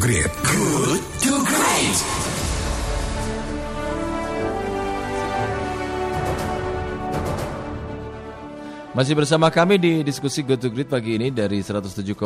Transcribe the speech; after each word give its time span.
Great. 0.00 0.32
Good 0.48 1.04
to 1.28 1.32
Great. 1.44 1.98
Masih 8.96 9.12
bersama 9.12 9.52
kami 9.52 9.76
di 9.76 10.00
diskusi 10.00 10.40
Go 10.40 10.56
to 10.56 10.72
Great 10.72 10.88
pagi 10.88 11.20
ini 11.20 11.28
dari 11.28 11.60
107,1 11.60 12.16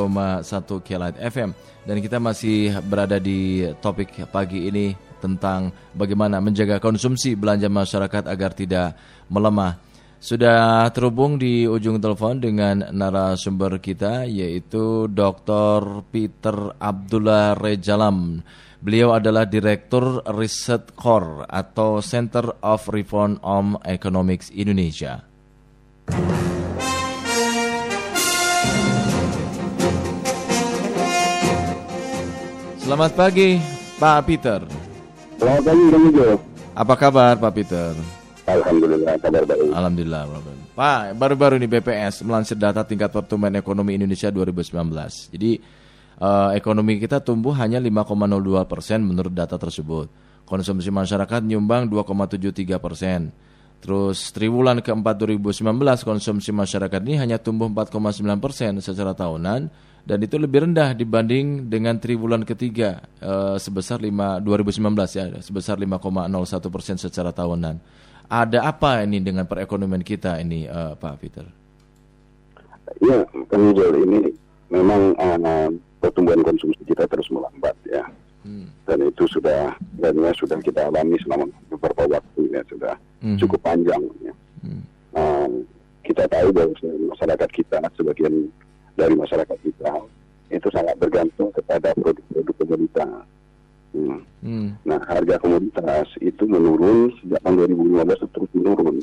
Kelight 0.87 1.19
FM 1.19 1.51
dan 1.83 1.97
kita 1.99 2.23
masih 2.23 2.79
berada 2.87 3.19
di 3.19 3.67
topik 3.83 4.23
pagi 4.31 4.71
ini 4.71 4.95
tentang 5.19 5.75
bagaimana 5.99 6.39
menjaga 6.39 6.79
konsumsi 6.79 7.35
belanja 7.35 7.67
masyarakat 7.67 8.31
agar 8.31 8.55
tidak 8.55 8.95
melemah. 9.27 9.83
Sudah 10.25 10.89
terhubung 10.89 11.37
di 11.37 11.69
ujung 11.69 12.01
telepon 12.01 12.41
dengan 12.41 12.81
narasumber 12.97 13.77
kita 13.77 14.25
yaitu 14.25 15.05
Dr. 15.13 16.01
Peter 16.09 16.73
Abdullah 16.81 17.53
Rejalam. 17.53 18.41
Beliau 18.81 19.13
adalah 19.13 19.45
Direktur 19.45 20.25
Riset 20.25 20.97
Core 20.97 21.45
atau 21.45 22.01
Center 22.01 22.57
of 22.65 22.89
Reform 22.89 23.37
on 23.45 23.77
Economics 23.85 24.49
Indonesia. 24.49 25.29
Selamat 32.81 33.13
pagi, 33.13 33.61
Pak 34.01 34.19
Peter. 34.25 34.65
Selamat 35.37 35.63
pagi, 35.69 35.85
Bang. 35.93 36.41
Apa 36.73 36.95
kabar, 36.97 37.37
Pak 37.37 37.53
Peter? 37.53 38.24
Alhamdulillah, 38.45 39.17
kabar. 39.17 39.43
Alhamdulillah. 39.49 40.23
Pak, 40.77 41.17
baru-baru 41.17 41.57
ini 41.57 41.65
BPS 41.71 42.21
melansir 42.27 42.61
data 42.61 42.85
tingkat 42.85 43.09
pertumbuhan 43.09 43.57
ekonomi 43.57 43.97
Indonesia 43.97 44.29
2019. 44.29 45.33
Jadi 45.33 45.53
uh, 46.21 46.51
ekonomi 46.53 47.01
kita 47.01 47.25
tumbuh 47.25 47.57
hanya 47.57 47.81
5,02 47.81 48.69
persen 48.69 49.01
menurut 49.01 49.33
data 49.33 49.57
tersebut. 49.57 50.13
Konsumsi 50.45 50.93
masyarakat 50.93 51.41
nyumbang 51.41 51.89
2,73 51.89 52.77
persen. 52.77 53.33
Terus 53.81 54.33
triwulan 54.33 54.81
keempat 54.81 55.21
2019 55.21 55.65
konsumsi 56.05 56.53
masyarakat 56.53 57.01
ini 57.05 57.21
hanya 57.21 57.37
tumbuh 57.37 57.69
4,9 57.69 58.25
persen 58.41 58.81
secara 58.81 59.13
tahunan 59.13 59.69
dan 60.05 60.19
itu 60.21 60.37
lebih 60.37 60.69
rendah 60.69 60.93
dibanding 60.93 61.69
dengan 61.69 61.97
triwulan 61.97 62.45
ketiga 62.45 63.05
uh, 63.21 63.57
sebesar 63.57 64.01
5 64.01 64.41
2019 64.41 64.81
ya 65.17 65.25
sebesar 65.41 65.77
5,01 65.81 66.01
persen 66.73 66.97
secara 66.97 67.33
tahunan. 67.33 68.04
Ada 68.29 68.65
apa 68.65 69.05
ini 69.05 69.21
dengan 69.21 69.45
perekonomian 69.45 70.01
kita 70.01 70.41
ini 70.41 70.65
uh, 70.65 70.97
Pak 70.97 71.15
Peter? 71.21 71.45
Ya, 73.05 73.25
Kang 73.53 73.73
ini 73.75 74.33
memang 74.73 75.13
uh, 75.17 75.71
pertumbuhan 76.01 76.45
konsumsi 76.45 76.81
kita 76.89 77.05
terus 77.09 77.29
melambat 77.33 77.77
ya. 77.89 78.05
Hmm. 78.45 78.69
Dan 78.85 79.09
itu 79.09 79.25
sudah 79.29 79.73
dan 80.01 80.21
sudah 80.37 80.61
kita 80.61 80.93
alami 80.93 81.17
selama 81.25 81.49
beberapa 81.73 82.05
waktu 82.21 82.41
ya 82.53 82.61
sudah 82.69 82.95
hmm. 83.25 83.41
cukup 83.41 83.61
panjang 83.65 84.03
ya. 84.21 84.35
Hmm. 84.61 84.83
Uh, 85.17 85.49
kita 86.05 86.29
tahu 86.29 86.53
bahwa 86.53 86.73
masyarakat 87.17 87.49
kita 87.57 87.81
sebagian 87.97 88.53
dari 89.01 89.15
masyarakat 89.17 89.59
kita 89.65 89.93
itu 90.53 90.69
sangat 90.71 90.95
bergantung 91.01 91.49
kepada 91.57 91.97
produk-produk 91.97 92.55
komoditas. 92.61 93.25
Hmm. 93.95 94.21
Hmm. 94.43 94.69
Nah, 94.83 94.99
harga 95.07 95.39
komoditas 95.39 96.11
itu 96.19 96.43
menurun 96.51 97.15
sejak 97.23 97.39
tahun 97.47 97.71
2015 97.71 98.27
terus 98.35 98.51
menurun. 98.51 98.97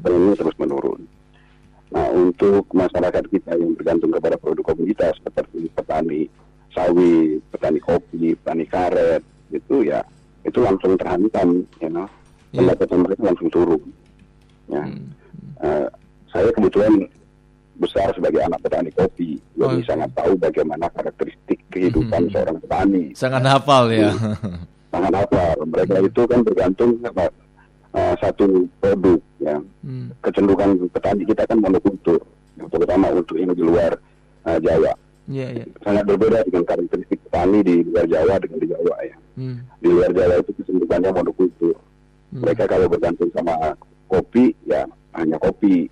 ini 0.00 0.32
terus 0.36 0.56
menurun. 0.60 1.00
Nah, 1.90 2.06
untuk 2.12 2.68
masyarakat 2.70 3.24
kita 3.32 3.56
yang 3.56 3.72
bergantung 3.74 4.12
kepada 4.14 4.36
produk 4.36 4.76
komoditas 4.76 5.16
seperti 5.24 5.72
petani 5.72 6.28
sawit, 6.70 7.42
petani 7.50 7.80
kopi, 7.82 8.36
petani 8.38 8.64
karet, 8.68 9.24
itu 9.50 9.88
ya 9.88 10.04
itu 10.44 10.60
langsung 10.62 10.94
terhantam, 10.94 11.64
ya, 11.82 11.88
know? 11.90 12.06
yeah. 12.54 12.62
pendapatan 12.62 12.98
mereka 13.02 13.22
langsung 13.24 13.48
turun. 13.50 13.82
Ya. 14.70 14.84
Hmm. 14.86 15.08
Uh, 15.60 15.88
saya 16.30 16.48
kebetulan 16.54 17.10
besar 17.80 18.12
sebagai 18.12 18.44
anak 18.44 18.60
petani 18.60 18.92
kopi, 18.92 19.40
jadi 19.56 19.76
oh. 19.80 19.84
sangat 19.88 20.10
tahu 20.12 20.36
bagaimana 20.36 20.86
karakteristik 20.92 21.58
kehidupan 21.72 22.28
hmm. 22.28 22.32
seorang 22.36 22.56
petani. 22.60 23.04
Sangat 23.16 23.42
hafal 23.48 23.88
ya. 23.88 24.12
sangat 24.92 25.12
hafal. 25.16 25.56
Mereka 25.64 25.96
hmm. 25.96 26.08
itu 26.12 26.22
kan 26.28 26.40
bergantung 26.44 26.90
sama 27.00 27.24
uh, 27.96 28.14
satu 28.20 28.68
produk, 28.84 29.20
ya. 29.40 29.56
Hmm. 29.80 30.12
Kecenderungan 30.20 30.92
petani 30.92 31.24
kita 31.24 31.48
kan 31.48 31.56
monokultur, 31.56 32.20
terutama 32.68 33.08
untuk 33.16 33.40
ini 33.40 33.56
di 33.56 33.64
luar 33.64 33.96
uh, 34.44 34.58
Jawa 34.60 34.92
yeah, 35.30 35.50
yeah. 35.62 35.66
sangat 35.86 36.04
berbeda 36.10 36.42
dengan 36.50 36.66
karakteristik 36.66 37.22
petani 37.30 37.62
di 37.62 37.74
luar 37.86 38.06
Jawa 38.10 38.34
dengan 38.42 38.58
di 38.58 38.68
Jawa 38.68 38.96
ya. 39.06 39.16
Hmm. 39.38 39.56
Di 39.78 39.88
luar 39.88 40.10
Jawa 40.12 40.34
itu 40.42 40.50
kecenderungannya 40.58 41.10
monokultur. 41.14 41.76
Hmm. 42.34 42.40
Mereka 42.42 42.64
kalau 42.66 42.86
bergantung 42.90 43.30
sama 43.32 43.54
kopi 44.10 44.52
ya 44.66 44.84
hanya 45.14 45.38
kopi. 45.38 45.86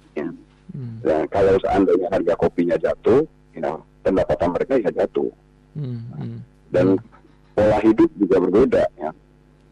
Ya. 1.03 1.07
Dan 1.07 1.23
kalau 1.31 1.55
seandainya 1.63 2.09
harga 2.11 2.35
kopinya 2.35 2.77
jatuh, 2.79 3.23
ya, 3.55 3.79
pendapatan 4.03 4.49
mereka 4.55 4.75
ya 4.81 4.91
jatuh. 4.91 5.31
Hmm. 5.79 6.01
Hmm. 6.17 6.39
Dan 6.69 6.87
pola 7.55 7.79
hidup 7.83 8.11
juga 8.19 8.37
berbeda 8.43 8.85
ya. 8.99 9.11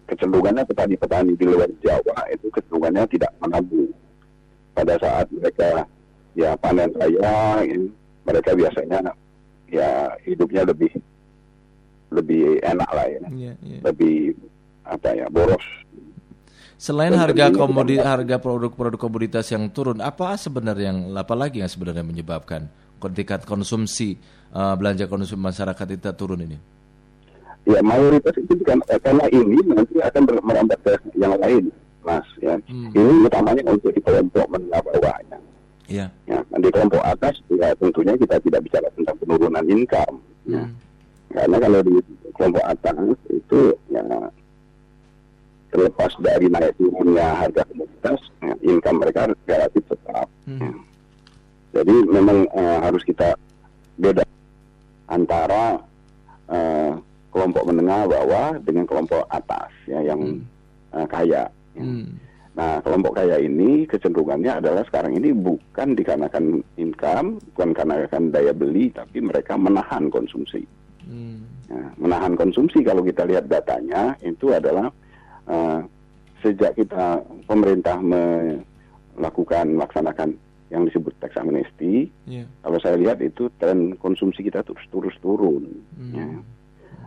Kecenderungannya 0.06 0.62
petani-petani 0.62 1.34
di 1.34 1.44
luar 1.50 1.70
Jawa 1.82 2.31
itu 2.31 2.47
kecenderungannya 2.54 3.04
tidak 3.10 3.32
menabung. 3.42 3.91
Pada 4.76 4.94
saat 5.00 5.26
mereka 5.32 5.88
ya 6.36 6.53
panen 6.60 6.92
raya, 6.94 7.65
ya, 7.65 7.76
mereka 8.28 8.53
biasanya 8.53 9.00
ya 9.72 10.15
hidupnya 10.22 10.69
lebih 10.69 10.92
lebih 12.12 12.62
enak 12.62 12.91
lah 12.92 13.06
ya, 13.09 13.22
yeah, 13.34 13.54
yeah. 13.65 13.82
lebih 13.82 14.36
apa 14.86 15.10
ya 15.16 15.26
boros. 15.26 15.65
Selain 16.76 17.09
Dan 17.09 17.25
harga 17.25 17.48
komoditi 17.56 18.04
harga 18.04 18.37
produk-produk 18.37 19.00
komoditas 19.00 19.48
yang 19.48 19.72
turun, 19.72 20.04
apa 20.04 20.37
sebenarnya 20.37 20.92
yang 20.92 20.98
apa 21.16 21.32
lagi 21.32 21.64
yang 21.64 21.72
sebenarnya 21.72 22.04
menyebabkan 22.04 22.69
tingkat 23.16 23.48
konsumsi 23.48 24.20
uh, 24.53 24.76
belanja 24.76 25.09
konsumsi 25.09 25.41
masyarakat 25.41 25.86
itu 25.97 26.10
turun 26.12 26.44
ini? 26.44 26.59
Ya 27.66 27.81
mayoritas 27.82 28.36
itu 28.38 28.60
kan 28.62 28.78
karena 29.03 29.26
ini 29.32 29.59
nanti 29.66 29.98
akan 29.98 30.22
merambat 30.44 30.78
ke 30.86 30.94
yang 31.19 31.34
lain, 31.41 31.66
mas. 32.04 32.26
Ya 32.38 32.54
hmm. 32.60 32.94
ini 32.94 33.26
utamanya 33.26 33.62
untuk 33.72 33.91
di 33.91 34.00
kelompok 34.04 34.47
menengah 34.53 34.81
bawahnya. 34.86 35.38
Ya. 35.86 36.10
ya. 36.26 36.42
di 36.42 36.69
kelompok 36.70 36.98
atas 37.03 37.38
ya 37.47 37.70
tentunya 37.78 38.19
kita 38.19 38.42
tidak 38.42 38.60
bicara 38.69 38.88
tentang 38.94 39.16
penurunan 39.19 39.65
income. 39.66 40.16
Ya. 40.47 40.62
Hmm. 40.62 40.72
Karena 41.32 41.56
kalau 41.59 41.81
di 41.82 41.94
kelompok 42.36 42.65
atas 42.69 42.94
itu 43.32 43.60
ya 43.91 44.03
terlepas 45.71 46.12
dari 46.22 46.47
naik 46.47 46.75
turunnya 46.78 47.47
harga 47.47 47.62
komoditas, 47.69 48.21
ya, 48.43 48.54
income 48.65 48.99
mereka 49.03 49.21
relatif 49.44 49.82
tetap. 49.87 50.27
Hmm. 50.47 50.60
Ya. 50.60 50.72
Jadi 51.77 51.97
memang 52.09 52.49
uh, 52.56 52.78
harus 52.81 53.03
kita 53.04 53.37
beda 54.00 54.25
antara 55.12 55.81
uh, 56.49 56.93
kelompok 57.28 57.69
menengah 57.69 58.09
bawah 58.09 58.56
dengan 58.65 58.88
kelompok 58.88 59.28
atas 59.28 59.69
ya 59.84 60.00
yang 60.00 60.41
hmm. 60.41 60.43
uh, 60.97 61.06
kaya. 61.06 61.44
Ya. 61.77 61.84
Hmm. 61.84 62.16
Nah, 62.56 62.81
kelompok 62.81 63.21
kaya 63.21 63.37
ini 63.37 63.84
kecenderungannya 63.84 64.65
adalah 64.65 64.81
sekarang 64.88 65.12
ini 65.12 65.28
bukan 65.37 65.93
dikarenakan 65.93 66.65
income, 66.81 67.37
bukan 67.53 67.77
karena 67.77 68.09
daya 68.09 68.56
beli, 68.56 68.88
tapi 68.97 69.21
mereka 69.21 69.60
menahan 69.60 70.09
konsumsi. 70.09 70.65
Hmm. 71.04 71.44
Nah, 71.69 71.93
menahan 72.00 72.33
konsumsi 72.33 72.81
kalau 72.81 73.04
kita 73.04 73.28
lihat 73.28 73.53
datanya 73.53 74.16
itu 74.25 74.56
adalah 74.56 74.88
uh, 75.51 75.81
sejak 76.45 76.77
kita 76.77 77.23
pemerintah 77.49 77.97
melakukan 77.99 79.73
melaksanakan 79.75 80.37
yang 80.69 80.83
disebut 80.83 81.15
tax 81.23 81.39
amnesty, 81.39 82.11
yeah. 82.27 82.47
kalau 82.67 82.79
saya 82.83 82.99
lihat 82.99 83.23
itu 83.23 83.47
tren 83.62 83.95
konsumsi 84.03 84.43
kita 84.43 84.67
terus 84.67 84.83
terus 84.91 85.15
turun. 85.22 85.71
Hmm. 85.95 86.15
Ya. 86.15 86.28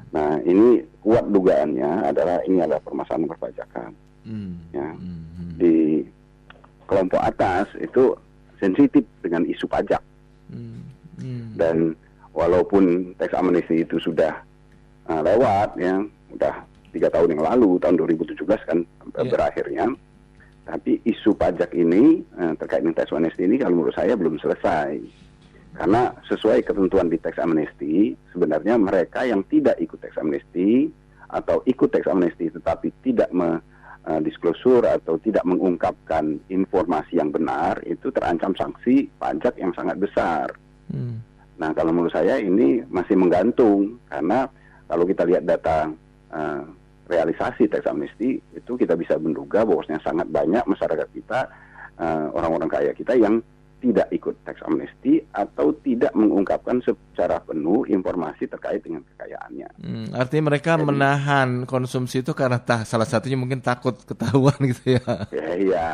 Nah, 0.09 0.31
ini 0.41 0.81
kuat 1.03 1.27
dugaannya 1.27 2.07
adalah 2.07 2.39
ini 2.47 2.63
adalah 2.63 2.81
permasalahan 2.81 3.30
perpajakan. 3.30 3.91
Hmm. 4.24 4.63
Ya. 4.71 4.89
Hmm 4.95 5.19
di 5.59 6.07
kelompok 6.88 7.19
atas 7.19 7.68
itu 7.77 8.15
sensitif 8.57 9.03
dengan 9.21 9.44
isu 9.45 9.68
pajak. 9.68 10.01
Hmm. 10.50 10.88
Hmm. 11.19 11.45
Dan 11.59 11.75
walaupun 12.31 13.13
teks 13.19 13.35
amnesti 13.35 13.83
itu 13.83 14.00
sudah 14.00 14.39
uh, 15.12 15.21
lewat 15.21 15.75
ya, 15.77 16.00
sudah 16.31 16.56
tiga 16.89 17.09
tahun 17.13 17.38
yang 17.38 17.44
lalu 17.45 17.77
tahun 17.81 17.95
2017 18.01 18.45
kan 18.65 18.80
yeah. 18.86 19.30
berakhirnya, 19.30 19.86
tapi 20.69 21.01
isu 21.06 21.33
pajak 21.33 21.74
ini 21.74 22.21
uh, 22.38 22.53
terkait 22.57 22.86
dengan 22.86 22.97
teks 22.97 23.09
amnesti 23.09 23.41
ini 23.45 23.57
kalau 23.57 23.74
menurut 23.81 23.95
saya 23.97 24.13
belum 24.13 24.38
selesai. 24.38 25.01
Karena 25.69 26.12
sesuai 26.27 26.65
ketentuan 26.65 27.07
di 27.07 27.18
teks 27.21 27.39
amnesti, 27.39 28.13
sebenarnya 28.33 28.75
mereka 28.77 29.24
yang 29.25 29.45
tidak 29.47 29.77
ikut 29.81 30.01
teks 30.01 30.18
amnesti 30.18 30.89
atau 31.30 31.62
ikut 31.65 31.89
teks 31.94 32.09
amnesti 32.09 32.50
tetapi 32.53 32.89
tidak 33.06 33.30
me, 33.33 33.62
uh, 34.06 34.19
disclosure 34.21 34.85
atau 34.85 35.18
tidak 35.21 35.45
mengungkapkan 35.45 36.42
informasi 36.50 37.21
yang 37.21 37.30
benar 37.30 37.81
itu 37.85 38.09
terancam 38.09 38.53
sanksi 38.57 39.09
pajak 39.18 39.57
yang 39.62 39.74
sangat 39.77 39.97
besar. 40.01 40.50
Hmm. 40.89 41.21
Nah 41.59 41.69
kalau 41.75 41.94
menurut 41.94 42.13
saya 42.13 42.42
ini 42.42 42.81
masih 42.89 43.19
menggantung 43.19 44.00
karena 44.09 44.50
kalau 44.89 45.06
kita 45.06 45.25
lihat 45.27 45.45
data 45.45 45.92
uh, 46.33 46.63
realisasi 47.09 47.65
teks 47.65 47.89
amnesti 47.89 48.38
itu 48.53 48.71
kita 48.77 48.94
bisa 48.94 49.17
menduga 49.17 49.65
bahwasanya 49.65 50.00
sangat 50.06 50.29
banyak 50.29 50.61
masyarakat 50.69 51.09
kita 51.09 51.50
uh, 51.97 52.29
orang-orang 52.38 52.69
kaya 52.69 52.91
kita 52.94 53.17
yang 53.17 53.41
tidak 53.79 54.11
ikut 54.11 54.35
teks 54.44 54.59
amnesti 54.67 55.23
atau 55.31 55.71
tidak 55.79 56.11
mengungkapkan 56.11 56.83
secara 56.83 57.39
penuh 57.39 57.88
informasi 57.88 58.44
terkait 58.51 58.83
dengan 58.83 59.00
kekayaannya. 59.07 59.69
Hmm, 59.79 60.07
artinya 60.11 60.51
mereka 60.51 60.75
Jadi, 60.75 60.83
menahan 60.83 61.50
konsumsi 61.63 62.19
itu 62.19 62.35
karena 62.35 62.59
tak, 62.59 62.83
salah 62.83 63.07
satunya 63.07 63.39
mungkin 63.39 63.63
takut 63.63 63.95
ketahuan 64.03 64.56
gitu 64.75 65.00
ya. 65.00 65.03
Ya, 65.31 65.47
ya 65.56 65.88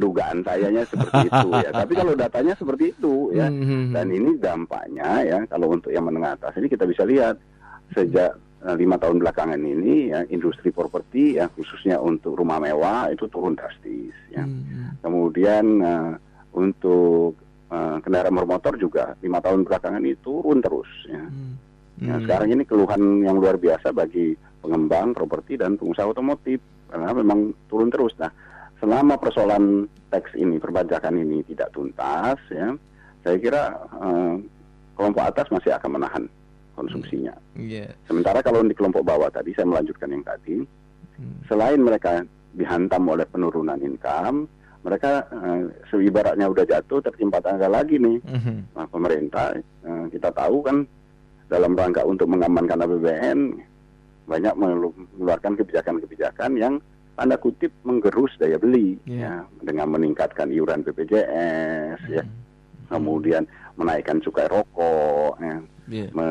dugaan 0.00 0.40
sayanya 0.40 0.82
seperti 0.88 1.28
itu 1.28 1.48
ya. 1.60 1.70
Tapi 1.76 1.92
kalau 1.92 2.12
datanya 2.16 2.54
seperti 2.56 2.84
itu 2.96 3.14
ya, 3.36 3.52
hmm, 3.52 3.60
hmm, 3.60 3.68
hmm. 3.68 3.92
dan 3.92 4.06
ini 4.08 4.30
dampaknya 4.40 5.08
ya 5.20 5.38
kalau 5.52 5.76
untuk 5.76 5.92
yang 5.92 6.08
menengah 6.08 6.40
atas 6.40 6.56
ini 6.56 6.72
kita 6.72 6.88
bisa 6.88 7.04
lihat 7.04 7.36
sejak 7.92 8.32
eh, 8.32 8.49
lima 8.60 9.00
tahun 9.00 9.16
belakangan 9.24 9.56
ini 9.56 10.12
ya 10.12 10.20
industri 10.28 10.68
properti 10.68 11.40
ya 11.40 11.48
khususnya 11.48 11.96
untuk 11.96 12.36
rumah 12.36 12.60
mewah 12.60 13.08
itu 13.08 13.24
turun 13.32 13.56
drastis 13.56 14.12
ya. 14.28 14.44
Hmm. 14.44 14.60
hmm. 14.68 14.90
Kemudian 15.00 15.64
uh, 15.80 16.12
untuk 16.52 17.40
uh, 17.72 17.96
kendaraan 18.04 18.36
bermotor 18.36 18.76
juga 18.76 19.16
lima 19.24 19.40
tahun 19.40 19.64
belakangan 19.64 20.04
ini 20.04 20.16
turun 20.20 20.60
terus 20.60 20.90
ya. 21.08 21.24
Hmm. 21.24 21.56
Nah, 22.00 22.16
sekarang 22.24 22.48
ini 22.56 22.64
keluhan 22.64 23.28
yang 23.28 23.36
luar 23.36 23.60
biasa 23.60 23.92
bagi 23.92 24.32
pengembang 24.64 25.12
properti 25.12 25.60
dan 25.60 25.76
pengusaha 25.76 26.08
otomotif 26.08 26.56
karena 26.88 27.12
memang 27.12 27.52
turun 27.68 27.92
terus. 27.92 28.16
Nah, 28.16 28.32
selama 28.80 29.20
persoalan 29.20 29.84
teks 30.08 30.32
ini 30.32 30.56
perpajakan 30.56 31.20
ini 31.20 31.44
tidak 31.44 31.68
tuntas 31.76 32.40
ya, 32.48 32.72
saya 33.20 33.36
kira 33.36 33.76
uh, 34.00 34.40
kelompok 34.96 35.24
atas 35.28 35.52
masih 35.52 35.76
akan 35.76 36.00
menahan 36.00 36.24
konsumsinya. 36.74 37.34
Hmm. 37.56 37.66
Yeah. 37.66 37.90
Sementara 38.06 38.40
kalau 38.40 38.62
di 38.64 38.74
kelompok 38.76 39.06
bawah 39.06 39.30
tadi 39.32 39.54
saya 39.54 39.66
melanjutkan 39.68 40.10
yang 40.10 40.24
tadi, 40.24 40.62
hmm. 41.18 41.48
selain 41.50 41.80
mereka 41.80 42.24
dihantam 42.54 43.06
oleh 43.06 43.26
penurunan 43.26 43.78
income, 43.78 44.50
mereka 44.80 45.28
uh, 45.28 45.68
seibaratnya 45.92 46.48
udah 46.48 46.64
jatuh 46.64 47.04
tertimpa 47.04 47.38
tangga 47.44 47.68
lagi 47.68 48.00
nih. 48.00 48.18
Mm-hmm. 48.24 48.58
Nah, 48.72 48.86
pemerintah 48.88 49.52
uh, 49.84 50.06
kita 50.08 50.32
tahu 50.32 50.64
kan 50.64 50.88
dalam 51.52 51.76
rangka 51.76 52.06
untuk 52.06 52.30
mengamankan 52.30 52.80
APBN 52.80 53.38
banyak 54.24 54.54
mengeluarkan 54.54 55.58
kebijakan-kebijakan 55.58 56.54
yang 56.56 56.74
tanda 57.18 57.36
kutip 57.36 57.74
menggerus 57.84 58.32
daya 58.40 58.56
beli 58.56 58.96
yeah. 59.04 59.44
ya 59.44 59.66
dengan 59.66 59.92
meningkatkan 59.92 60.48
iuran 60.48 60.80
BPJS 60.80 62.00
mm-hmm. 62.00 62.16
ya. 62.16 62.24
Kemudian 62.90 63.44
menaikkan 63.76 64.18
cukai 64.24 64.48
rokok 64.48 65.36
ya. 65.38 65.60
Yeah. 65.90 66.10
Me, 66.14 66.26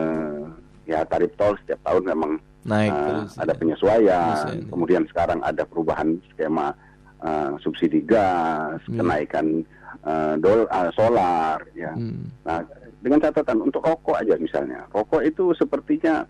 ya 0.88 1.04
tarif 1.06 1.36
tol 1.36 1.54
setiap 1.62 1.84
tahun 1.84 2.08
memang 2.16 2.32
naik 2.66 2.92
uh, 2.92 3.04
terus, 3.06 3.32
ada 3.38 3.54
ya. 3.54 3.60
penyesuaian. 3.60 4.56
Ya. 4.56 4.66
Kemudian 4.72 5.04
sekarang 5.12 5.40
ada 5.44 5.64
perubahan 5.68 6.18
skema 6.32 6.72
uh, 7.20 7.60
subsidi 7.60 8.02
gas, 8.04 8.80
hmm. 8.88 8.98
kenaikan 8.98 9.68
uh, 10.08 10.40
dol 10.40 10.66
uh, 10.72 10.90
solar, 10.96 11.60
ya. 11.76 11.92
Hmm. 11.94 12.32
Nah, 12.48 12.64
dengan 13.00 13.20
catatan 13.24 13.64
untuk 13.64 13.84
rokok 13.84 14.20
aja 14.20 14.36
misalnya, 14.40 14.88
rokok 14.92 15.24
itu 15.24 15.56
sepertinya 15.56 16.24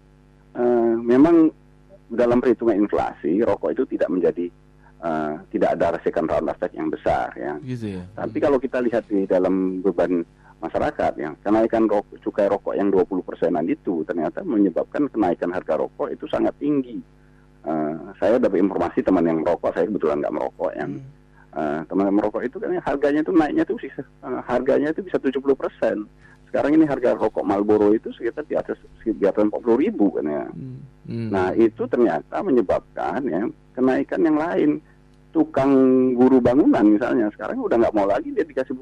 uh, 0.58 0.94
memang 0.98 1.50
dalam 2.10 2.42
perhitungan 2.42 2.78
inflasi, 2.78 3.42
rokok 3.46 3.74
itu 3.74 3.84
tidak 3.98 4.10
menjadi 4.10 4.46
uh, 5.02 5.38
tidak 5.54 5.78
ada 5.78 5.98
second 6.02 6.30
round 6.30 6.50
effect 6.50 6.74
yang 6.74 6.90
besar, 6.90 7.30
ya. 7.38 7.54
Gitu 7.62 8.02
ya. 8.02 8.04
Tapi 8.18 8.38
kalau 8.42 8.58
kita 8.58 8.82
lihat 8.82 9.06
di 9.10 9.26
dalam 9.30 9.82
beban 9.86 10.26
masyarakat 10.60 11.14
ya 11.16 11.32
kenaikan 11.40 11.88
rokok, 11.88 12.20
cukai 12.24 12.52
rokok 12.52 12.76
yang 12.76 12.92
20 12.92 13.24
persenan 13.24 13.66
itu 13.68 14.04
ternyata 14.04 14.44
menyebabkan 14.44 15.08
kenaikan 15.08 15.56
harga 15.56 15.80
rokok 15.80 16.12
itu 16.12 16.28
sangat 16.28 16.52
tinggi 16.60 17.00
uh, 17.66 17.96
saya 18.20 18.40
dapat 18.40 18.64
informasi 18.64 19.04
teman 19.04 19.26
yang 19.28 19.40
merokok, 19.44 19.74
saya 19.76 19.88
kebetulan 19.90 20.24
nggak 20.24 20.36
merokok 20.36 20.72
yang 20.78 20.92
hmm. 21.00 21.56
uh, 21.56 21.82
teman 21.88 22.08
yang 22.08 22.18
merokok 22.18 22.42
itu 22.46 22.58
kan 22.62 22.70
harganya 22.80 23.22
itu 23.24 23.34
naiknya 23.34 23.64
tuh 23.68 23.78
sih 23.82 23.92
uh, 24.00 24.40
harganya 24.46 24.94
itu 24.94 25.02
bisa 25.04 25.18
70 25.20 25.42
persen. 25.56 25.98
Sekarang 26.50 26.74
ini 26.74 26.90
harga 26.90 27.14
rokok 27.14 27.46
Marlboro 27.46 27.94
itu 27.94 28.10
sekitar 28.10 28.42
di 28.50 28.58
atas 28.58 28.82
di 29.06 29.26
atas 29.26 29.44
40 29.46 29.54
ribu 29.78 30.18
kan 30.18 30.26
ya. 30.26 30.46
Hmm. 30.50 30.80
Hmm. 31.06 31.30
Nah 31.30 31.50
itu 31.54 31.86
ternyata 31.86 32.42
menyebabkan 32.42 33.22
ya 33.26 33.44
kenaikan 33.76 34.22
yang 34.26 34.38
lain. 34.40 34.72
Tukang 35.30 35.70
guru 36.18 36.42
bangunan 36.42 36.82
misalnya 36.82 37.30
sekarang 37.30 37.62
udah 37.62 37.78
nggak 37.78 37.94
mau 37.94 38.10
lagi 38.10 38.34
dia 38.34 38.42
dikasih 38.42 38.74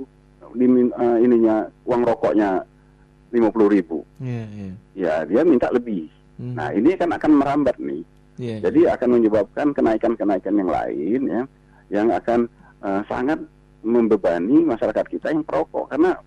di 0.56 0.66
uh, 0.70 1.18
ininya 1.20 1.68
uang 1.84 2.02
rokoknya 2.08 2.64
50 3.34 3.76
ribu. 3.76 4.08
Yeah, 4.22 4.46
yeah. 4.54 4.74
Ya 4.96 5.14
dia 5.28 5.42
minta 5.44 5.68
lebih. 5.74 6.08
Hmm. 6.38 6.56
Nah 6.56 6.70
ini 6.72 6.96
kan 6.96 7.12
akan 7.12 7.32
merambat 7.42 7.76
nih 7.82 8.06
Yeah, 8.38 8.62
Jadi 8.62 8.86
yeah. 8.86 8.94
akan 8.94 9.18
menyebabkan 9.18 9.74
kenaikan-kenaikan 9.74 10.54
yang 10.54 10.70
lain 10.70 11.22
ya, 11.26 11.42
yang 11.90 12.08
akan 12.14 12.46
uh, 12.86 13.02
sangat 13.10 13.42
membebani 13.82 14.62
masyarakat 14.62 15.06
kita 15.10 15.34
yang 15.34 15.42
perokok 15.42 15.90
karena 15.90 16.22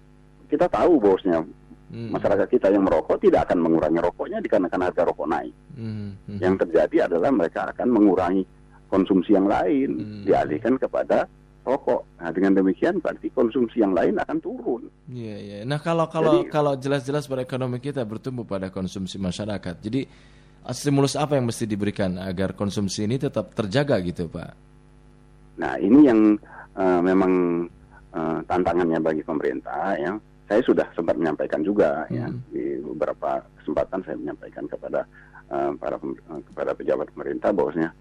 kita 0.51 0.67
tahu 0.67 0.99
bosnya 0.99 1.47
hmm. 1.95 2.11
masyarakat 2.11 2.51
kita 2.51 2.75
yang 2.75 2.83
merokok 2.83 3.23
tidak 3.23 3.47
akan 3.47 3.63
mengurangi 3.63 4.03
rokoknya 4.03 4.43
dikarenakan 4.43 4.91
harga 4.91 5.03
rokok 5.07 5.29
naik. 5.31 5.55
Hmm. 5.79 6.19
Hmm. 6.27 6.39
Yang 6.43 6.67
terjadi 6.67 7.07
adalah 7.07 7.31
mereka 7.31 7.71
akan 7.71 7.89
mengurangi 7.95 8.43
konsumsi 8.91 9.31
yang 9.39 9.47
lain, 9.47 10.03
hmm. 10.03 10.23
dialihkan 10.27 10.83
kepada 10.83 11.31
rokok. 11.71 12.19
Nah, 12.19 12.35
dengan 12.35 12.59
demikian 12.59 12.99
berarti 12.99 13.31
konsumsi 13.31 13.79
yang 13.79 13.95
lain 13.95 14.19
akan 14.19 14.39
turun. 14.43 14.83
Iya, 15.07 15.37
iya. 15.39 15.57
Nah, 15.63 15.79
kalau 15.79 16.11
kalau 16.11 16.43
Jadi, 16.43 16.51
kalau 16.51 16.73
jelas-jelas 16.75 17.31
perekonomian 17.31 17.79
kita 17.79 18.03
bertumbuh 18.03 18.43
pada 18.43 18.75
konsumsi 18.75 19.23
masyarakat. 19.23 19.79
Jadi 19.79 20.03
stimulus 20.69 21.17
apa 21.17 21.41
yang 21.41 21.49
mesti 21.49 21.65
diberikan 21.65 22.21
agar 22.21 22.53
konsumsi 22.53 23.09
ini 23.09 23.17
tetap 23.17 23.57
terjaga 23.57 23.97
gitu 24.05 24.29
Pak? 24.29 24.51
Nah 25.57 25.77
ini 25.81 26.05
yang 26.05 26.37
uh, 26.77 27.01
memang 27.01 27.65
uh, 28.13 28.39
tantangannya 28.45 29.01
bagi 29.01 29.25
pemerintah 29.25 29.97
ya. 29.97 30.13
Saya 30.51 30.67
sudah 30.67 30.87
sempat 30.99 31.15
menyampaikan 31.15 31.63
juga 31.63 32.11
ya, 32.11 32.27
hmm. 32.27 32.51
ya 32.51 32.51
di 32.51 32.65
beberapa 32.83 33.39
kesempatan 33.63 34.03
saya 34.03 34.19
menyampaikan 34.19 34.67
kepada 34.67 35.07
uh, 35.47 35.71
para 35.79 35.97
uh, 35.97 36.41
kepada 36.51 36.75
pejabat 36.75 37.07
pemerintah 37.15 37.55
bahwasanya 37.55 37.95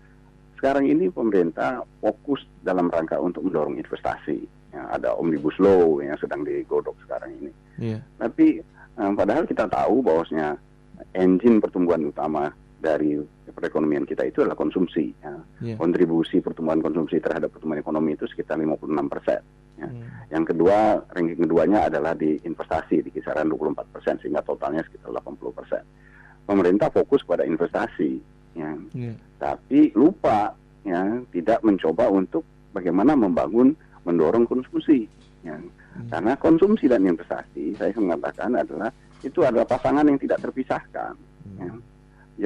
sekarang 0.60 0.92
ini 0.92 1.08
pemerintah 1.08 1.88
fokus 2.04 2.44
dalam 2.60 2.92
rangka 2.92 3.16
untuk 3.16 3.48
mendorong 3.48 3.80
investasi. 3.80 4.44
Ya, 4.70 4.86
ada 4.92 5.16
omnibus 5.16 5.56
law 5.58 6.04
yang 6.04 6.20
sedang 6.20 6.44
digodok 6.44 6.94
sekarang 7.08 7.32
ini. 7.40 7.52
Yeah. 7.80 8.04
Tapi 8.20 8.62
um, 9.00 9.16
padahal 9.16 9.48
kita 9.48 9.66
tahu 9.72 10.04
bahwasanya 10.04 10.60
engine 11.16 11.64
pertumbuhan 11.64 12.04
utama 12.06 12.52
dari 12.80 13.16
perekonomian 13.50 14.04
kita 14.04 14.28
itu 14.28 14.44
adalah 14.44 14.60
konsumsi. 14.60 15.16
Ya. 15.24 15.40
Yeah. 15.64 15.78
Kontribusi 15.80 16.44
pertumbuhan 16.44 16.83
konsumsi 16.83 17.24
terhadap 17.24 17.56
pertumbuhan 17.56 17.80
ekonomi 17.80 18.19
itu 18.19 18.28
sekitar 18.28 18.60
56 18.60 18.83
persen. 19.07 19.42
Ya. 19.80 19.88
Yeah. 19.88 19.92
Yang 20.36 20.44
kedua, 20.56 20.78
ranking 21.16 21.40
keduanya 21.40 21.80
adalah 21.88 22.14
di 22.19 22.36
investasi 22.44 23.00
di 23.00 23.10
kisaran 23.16 23.48
24 23.48 23.95
persen 23.95 24.19
sehingga 24.19 24.44
totalnya 24.44 24.83
sekitar 24.83 25.16
80 25.16 25.56
persen. 25.56 25.83
Pemerintah 26.44 26.90
fokus 26.92 27.22
pada 27.24 27.45
investasi, 27.45 28.18
ya. 28.57 28.74
Yeah. 28.92 29.16
tapi 29.38 29.94
lupa 29.94 30.57
ya 30.83 31.19
tidak 31.33 31.59
mencoba 31.64 32.07
untuk 32.07 32.44
bagaimana 32.71 33.18
membangun 33.18 33.74
mendorong 34.07 34.45
konsumsi. 34.48 35.06
Ya. 35.44 35.56
Hmm. 35.56 36.07
Karena 36.12 36.33
konsumsi 36.40 36.86
dan 36.88 37.04
investasi, 37.07 37.76
saya 37.76 37.92
mengatakan 37.98 38.56
adalah 38.56 38.92
itu 39.19 39.44
adalah 39.44 39.68
pasangan 39.68 40.07
yang 40.07 40.19
tidak 40.19 40.40
terpisahkan. 40.44 41.14
Hmm. 41.16 41.57
Ya. 41.59 41.71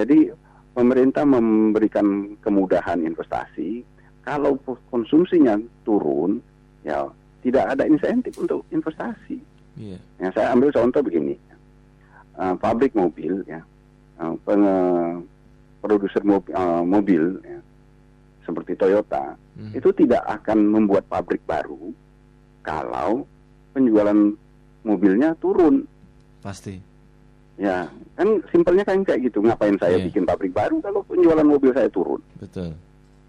Jadi 0.03 0.33
pemerintah 0.73 1.21
memberikan 1.21 2.33
kemudahan 2.41 3.05
investasi, 3.05 3.85
kalau 4.25 4.57
konsumsinya 4.89 5.59
turun, 5.85 6.41
ya 6.81 7.05
tidak 7.45 7.77
ada 7.77 7.83
insentif 7.85 8.33
untuk 8.39 8.65
investasi. 8.73 9.37
Yeah. 9.77 10.01
Ya, 10.21 10.29
saya 10.33 10.53
ambil 10.53 10.69
contoh 10.69 11.01
begini, 11.01 11.33
uh, 12.37 12.53
pabrik 12.57 12.93
mobil, 12.93 13.41
ya, 13.49 13.61
uh, 14.21 14.33
produser 15.81 16.21
mobil, 16.21 16.53
uh, 16.53 16.85
mobil 16.85 17.41
ya, 17.41 17.59
seperti 18.43 18.77
Toyota, 18.77 19.35
hmm. 19.57 19.73
itu 19.75 19.89
tidak 19.95 20.23
akan 20.27 20.59
membuat 20.67 21.07
pabrik 21.07 21.41
baru 21.47 21.91
kalau 22.63 23.27
penjualan 23.75 24.15
mobilnya 24.83 25.35
turun. 25.39 25.83
Pasti. 26.43 26.79
Ya, 27.55 27.85
kan 28.17 28.41
simpelnya 28.49 28.83
kan 28.83 29.05
kayak 29.05 29.29
gitu. 29.29 29.39
Ngapain 29.43 29.77
saya 29.77 30.01
yeah. 30.01 30.05
bikin 30.09 30.25
pabrik 30.25 30.51
baru 30.51 30.81
kalau 30.81 31.05
penjualan 31.05 31.45
mobil 31.45 31.69
saya 31.71 31.87
turun? 31.89 32.19
Betul. 32.41 32.73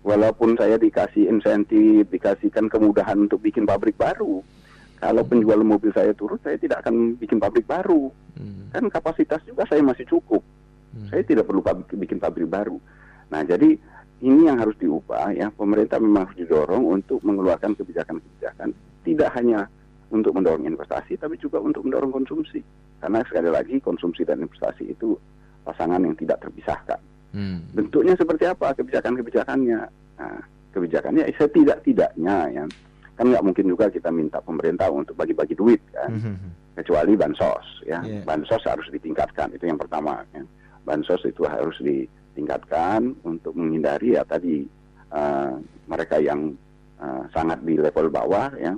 Walaupun 0.04 0.56
saya 0.61 0.76
dikasih 0.76 1.33
insentif, 1.33 2.04
dikasihkan 2.12 2.68
kemudahan 2.68 3.25
untuk 3.25 3.40
bikin 3.40 3.64
pabrik 3.64 3.97
baru, 3.97 4.44
kalau 5.00 5.23
hmm. 5.25 5.30
penjualan 5.30 5.66
mobil 5.66 5.92
saya 5.92 6.12
turun, 6.16 6.40
saya 6.40 6.56
tidak 6.56 6.85
akan 6.85 7.16
bikin 7.21 7.37
pabrik 7.40 7.64
baru. 7.68 8.09
Hmm. 8.37 8.73
Kan 8.73 8.88
kapasitas 8.88 9.40
juga 9.44 9.68
saya 9.68 9.85
masih 9.85 10.09
cukup. 10.09 10.40
Hmm. 10.92 11.09
Saya 11.12 11.23
tidak 11.25 11.44
perlu 11.44 11.61
pabrik, 11.61 11.92
bikin 11.92 12.16
pabrik 12.21 12.49
baru. 12.49 12.80
Nah, 13.28 13.42
jadi 13.44 13.76
ini 14.23 14.47
yang 14.47 14.61
harus 14.61 14.76
diubah 14.78 15.35
ya. 15.35 15.50
Pemerintah 15.50 15.99
memang 15.99 16.28
harus 16.30 16.47
didorong 16.47 16.85
untuk 17.00 17.18
mengeluarkan 17.26 17.75
kebijakan-kebijakan 17.75 18.71
tidak 19.04 19.30
hanya 19.37 19.66
untuk 20.14 20.37
mendorong 20.37 20.64
investasi, 20.68 21.18
tapi 21.18 21.35
juga 21.40 21.59
untuk 21.59 21.83
mendorong 21.85 22.14
konsumsi. 22.14 22.62
Karena 23.02 23.21
sekali 23.26 23.50
lagi 23.50 23.76
konsumsi 23.83 24.23
dan 24.23 24.40
investasi 24.40 24.94
itu 24.94 25.18
pasangan 25.66 26.00
yang 26.00 26.14
tidak 26.14 26.40
terpisahkan. 26.40 27.00
Hmm. 27.35 27.66
Bentuknya 27.75 28.14
seperti 28.14 28.47
apa 28.47 28.73
kebijakan-kebijakannya? 28.78 29.80
Nah, 30.23 30.40
kebijakannya 30.71 31.30
setidak-tidaknya 31.35 32.37
ya 32.50 32.64
kan 33.14 33.30
nggak 33.30 33.47
mungkin 33.47 33.71
juga 33.71 33.87
kita 33.87 34.11
minta 34.11 34.42
pemerintah 34.42 34.90
untuk 34.90 35.14
bagi-bagi 35.14 35.54
duit 35.54 35.78
kan, 35.94 36.11
Hmm. 36.18 36.50
kecuali 36.75 37.14
bansos 37.14 37.87
ya. 37.87 38.02
Yeah. 38.02 38.26
Bansos 38.26 38.62
harus 38.66 38.90
ditingkatkan 38.90 39.54
itu 39.54 39.71
yang 39.71 39.78
pertama. 39.78 40.26
Ya. 40.35 40.42
Bansos 40.83 41.23
itu 41.23 41.47
harus 41.47 41.78
ditingkatkan 42.34 43.14
untuk 43.22 43.54
menghindari 43.54 44.18
ya 44.18 44.26
tadi 44.26 44.66
eh, 45.14 45.54
mereka 45.86 46.18
yang 46.18 46.50
eh, 46.98 47.22
sangat 47.30 47.62
di 47.62 47.78
level 47.78 48.10
bawah 48.10 48.50
ya 48.58 48.74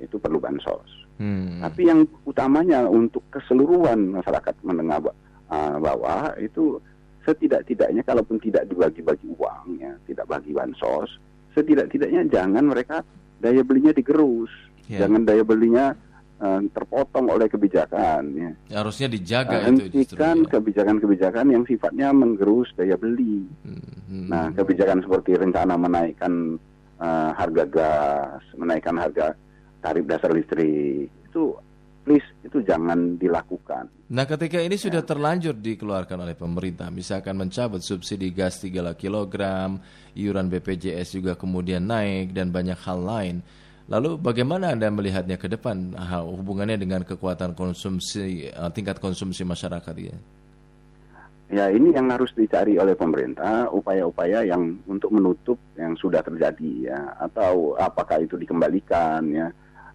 itu 0.00 0.20
perlu 0.20 0.36
bansos. 0.36 1.00
Hmm. 1.20 1.60
Tapi 1.60 1.88
yang 1.88 2.04
utamanya 2.24 2.84
untuk 2.88 3.24
keseluruhan 3.28 4.16
masyarakat 4.16 4.56
menengah 4.64 5.12
uh, 5.52 5.76
bawah 5.76 6.32
itu 6.40 6.80
setidak-tidaknya 7.28 8.00
kalaupun 8.00 8.40
tidak 8.40 8.64
dibagi-bagi 8.72 9.28
uang 9.36 9.76
ya, 9.76 9.92
tidak 10.08 10.24
bagi 10.32 10.56
bansos, 10.56 11.20
setidak-tidaknya 11.52 12.24
jangan 12.32 12.64
mereka 12.64 13.04
daya 13.36 13.60
belinya 13.60 13.92
digerus, 13.92 14.48
Ya. 14.90 15.06
jangan 15.06 15.22
daya 15.22 15.46
belinya 15.46 15.94
uh, 16.40 16.60
terpotong 16.72 17.26
oleh 17.30 17.46
kebijakan 17.46 18.22
ya. 18.34 18.50
Harusnya 18.80 19.06
dijaga 19.06 19.60
Nah, 19.60 19.70
itu 19.70 19.92
justru. 19.92 20.16
hentikan 20.18 20.36
ya. 20.42 20.48
kebijakan-kebijakan 20.56 21.46
yang 21.52 21.64
sifatnya 21.68 22.08
menggerus 22.10 22.72
daya 22.74 22.96
beli. 22.96 23.44
Hmm. 23.62 24.26
Nah, 24.26 24.50
kebijakan 24.56 25.04
seperti 25.04 25.38
rencana 25.38 25.78
menaikkan 25.78 26.58
uh, 26.98 27.30
harga 27.36 27.64
gas, 27.68 28.42
menaikkan 28.58 28.96
harga 28.98 29.36
tarif 29.80 30.04
dasar 30.04 30.34
listrik 30.34 31.08
itu 31.08 31.56
please 32.02 32.26
itu 32.42 32.64
jangan 32.64 33.20
dilakukan. 33.20 33.86
Nah, 34.10 34.26
ketika 34.26 34.58
ini 34.58 34.74
sudah 34.74 35.06
terlanjur 35.06 35.54
dikeluarkan 35.54 36.26
oleh 36.26 36.34
pemerintah, 36.34 36.90
misalkan 36.90 37.38
mencabut 37.38 37.78
subsidi 37.84 38.34
gas 38.34 38.58
3 38.58 38.96
kilogram, 38.98 39.78
iuran 40.18 40.50
BPJS 40.50 41.14
juga 41.20 41.38
kemudian 41.38 41.86
naik 41.86 42.34
dan 42.34 42.50
banyak 42.50 42.78
hal 42.82 42.98
lain. 42.98 43.36
Lalu 43.90 44.22
bagaimana 44.22 44.70
Anda 44.70 44.86
melihatnya 44.86 45.34
ke 45.34 45.50
depan 45.50 45.98
hubungannya 46.38 46.78
dengan 46.78 47.02
kekuatan 47.02 47.58
konsumsi 47.58 48.46
eh, 48.46 48.70
tingkat 48.70 49.02
konsumsi 49.02 49.42
masyarakat 49.42 49.94
ya? 49.98 50.16
Ya 51.50 51.66
ini 51.66 51.90
yang 51.90 52.06
harus 52.14 52.30
dicari 52.30 52.78
oleh 52.78 52.94
pemerintah 52.94 53.66
upaya-upaya 53.74 54.46
yang 54.46 54.78
untuk 54.86 55.10
menutup 55.10 55.58
yang 55.74 55.98
sudah 55.98 56.22
terjadi 56.22 56.94
ya 56.94 57.00
atau 57.18 57.74
apakah 57.74 58.22
itu 58.22 58.38
dikembalikan 58.38 59.26
ya 59.30 59.50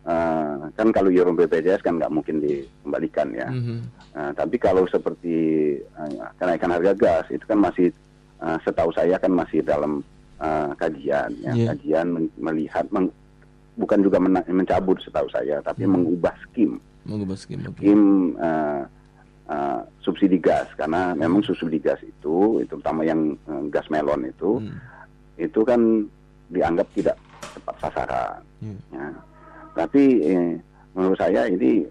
Eh, 0.05 0.55
kan 0.77 0.93
kalau 0.93 1.09
iuran 1.09 1.33
BPJS 1.33 1.81
kan 1.81 1.97
nggak 1.97 2.13
mungkin 2.13 2.37
dikembalikan 2.37 3.25
ya. 3.33 3.49
Mhm. 3.49 3.77
Eh, 4.13 4.31
tapi 4.37 4.61
kalau 4.61 4.85
seperti 4.85 5.33
eh, 5.81 6.13
kenaikan 6.37 6.69
harga 6.69 6.93
gas 6.93 7.25
itu 7.33 7.41
kan 7.49 7.57
masih 7.57 7.89
eh, 8.37 8.57
setahu 8.61 8.93
saya 8.93 9.17
kan 9.17 9.33
masih 9.33 9.65
dalam 9.65 10.05
eh, 10.37 10.69
kajian 10.77 11.33
ya 11.41 11.57
Iya. 11.57 11.67
kajian 11.73 12.07
melihat 12.37 12.85
meng- 12.93 13.09
bukan 13.75 13.99
juga 13.99 14.17
mena- 14.17 14.47
mencabut 14.47 14.97
setahu 14.99 15.27
saya 15.27 15.59
tapi 15.61 15.83
mengubah 15.83 16.31
skim 16.43 16.79
Mengubah 17.03 17.35
skim. 17.35 17.59
oke. 17.61 17.75
skim 17.75 18.01
eh, 18.35 18.81
eh, 19.45 19.79
subsidi 19.99 20.37
gas 20.37 20.65
karena 20.73 21.13
memang 21.13 21.39
subsidi 21.39 21.77
gas 21.77 21.99
itu 22.01 22.59
itu 22.59 22.71
terutama 22.71 23.03
yang 23.03 23.35
eh, 23.37 23.63
gas 23.69 23.85
melon 23.87 24.25
itu 24.25 24.57
Hmm. 24.57 24.79
itu 25.35 25.59
kan 25.61 25.81
dianggap 26.47 26.87
tidak 26.93 27.17
tepat 27.51 27.75
sasaran. 27.79 28.39
Iya. 28.59 28.75
Ya. 28.91 29.07
Tapi 29.75 30.03
eh, 30.23 30.49
menurut 30.91 31.17
saya 31.17 31.45
ini 31.45 31.83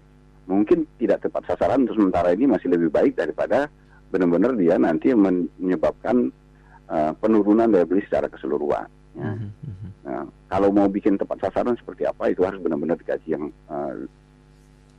mungkin 0.45 0.89
tidak 0.97 1.21
tepat 1.21 1.45
sasaran 1.45 1.83
untuk 1.83 1.95
sementara 1.95 2.31
ini 2.31 2.45
masih 2.45 2.69
lebih 2.69 2.89
baik 2.89 3.13
daripada 3.13 3.69
benar-benar 4.09 4.53
dia 4.55 4.75
nanti 4.75 5.13
menyebabkan 5.13 6.33
eh, 6.85 7.11
penurunan 7.17 7.65
daya 7.67 7.85
beli 7.85 8.01
secara 8.01 8.25
keseluruhan. 8.25 8.89
Ya. 9.13 9.31
Mhm, 9.31 9.49
mhm. 9.63 9.89
Nah, 10.03 10.23
kalau 10.45 10.69
mau 10.69 10.85
bikin 10.85 11.17
tepat 11.17 11.41
sasaran 11.49 11.73
seperti 11.77 12.05
apa 12.05 12.29
itu 12.29 12.45
harus 12.45 12.61
benar-benar 12.61 12.97
dikaji 13.01 13.33
yang 13.33 13.49
eh, 13.49 14.05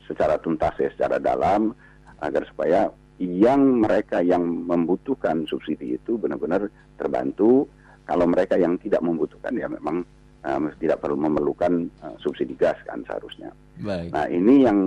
secara 0.07 0.39
tuntas 0.39 0.75
ya, 0.79 0.89
secara 0.95 1.19
dalam 1.19 1.75
agar 2.23 2.43
supaya 2.49 2.91
yang 3.21 3.81
mereka 3.81 4.21
yang 4.21 4.45
membutuhkan 4.45 5.49
subsidi 5.49 5.97
itu 5.97 6.21
benar-benar 6.21 6.69
terbantu. 7.01 7.69
Kalau 8.07 8.23
mereka 8.23 8.55
yang 8.55 8.79
tidak 8.79 9.03
membutuhkan 9.03 9.51
ya 9.59 9.67
memang 9.67 10.07
eh, 10.47 10.59
tidak 10.79 11.03
perlu 11.03 11.19
memerlukan 11.19 11.91
eh, 11.91 12.17
subsidi 12.23 12.55
gas 12.55 12.79
kan 12.87 13.03
seharusnya. 13.03 13.51
Baik. 13.83 14.15
Nah 14.15 14.27
ini 14.31 14.55
yang 14.63 14.79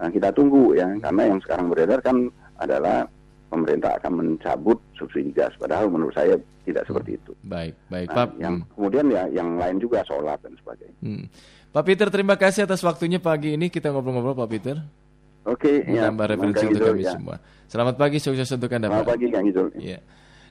eh, 0.00 0.10
kita 0.12 0.32
tunggu 0.36 0.76
ya 0.76 0.92
karena 1.00 1.22
yang 1.32 1.38
sekarang 1.40 1.72
beredar 1.72 2.04
kan 2.04 2.28
adalah 2.60 3.08
pemerintah 3.48 3.96
akan 3.98 4.12
mencabut 4.22 4.78
subsidi 4.98 5.30
gas. 5.32 5.54
Padahal 5.58 5.90
menurut 5.90 6.14
saya 6.14 6.36
tidak 6.66 6.82
seperti 6.86 7.16
itu. 7.18 7.32
Baik, 7.46 7.74
baik. 7.86 8.08
Nah, 8.10 8.16
Pak, 8.16 8.28
yang 8.42 8.54
hmm. 8.60 8.68
kemudian 8.74 9.06
ya 9.10 9.22
yang 9.30 9.48
lain 9.54 9.76
juga 9.78 10.02
solar 10.02 10.36
dan 10.42 10.52
sebagainya. 10.58 10.98
Hmm. 11.02 11.24
Pak 11.70 11.84
Peter, 11.84 12.08
terima 12.08 12.34
kasih 12.34 12.64
atas 12.64 12.80
waktunya 12.82 13.20
pagi 13.20 13.54
ini 13.54 13.68
kita 13.68 13.92
ngobrol-ngobrol 13.92 14.34
Pak 14.34 14.50
Peter. 14.50 14.76
Oke, 15.46 15.86
ya. 15.86 16.10
Menambah 16.10 16.26
referensi 16.34 16.64
Kang 16.66 16.72
untuk 16.74 16.86
kami 16.90 17.04
ya. 17.06 17.12
semua. 17.14 17.36
Selamat 17.70 17.94
pagi, 17.94 18.18
sukses 18.18 18.50
untuk 18.50 18.70
Anda 18.72 18.90
Selamat 18.90 19.06
Pak. 19.06 19.12
pagi 19.14 19.26
Kang 19.30 19.46
Izul. 19.46 19.68
Iya. 19.78 19.98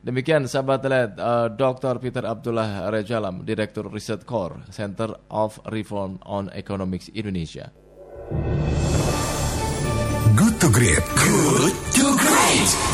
Demikian 0.05 0.45
sahabat 0.45 0.85
lihat 0.85 1.17
uh, 1.17 1.49
Dr. 1.49 1.97
Peter 1.97 2.21
Abdullah 2.23 2.93
Rejalam, 2.93 3.41
Direktur 3.41 3.89
Riset 3.89 4.21
Core 4.23 4.61
Center 4.69 5.17
of 5.33 5.57
Reform 5.65 6.21
on 6.23 6.53
Economics 6.53 7.09
Indonesia. 7.09 7.73
Good 10.37 10.61
to 10.61 10.69
Great. 10.69 11.01
Good 11.17 12.84